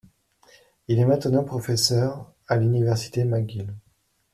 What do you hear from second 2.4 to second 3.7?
à l'Université McGill.